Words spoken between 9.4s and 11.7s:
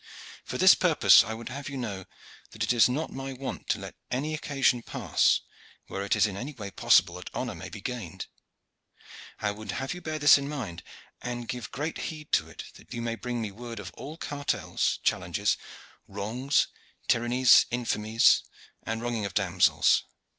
I would have you bear this in mind, and give